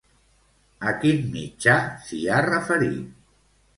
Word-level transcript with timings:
A 0.91 0.93
quin 1.03 1.21
mitjà 1.35 1.77
s'hi 2.07 2.23
ha 2.37 2.43
referit? 2.49 2.99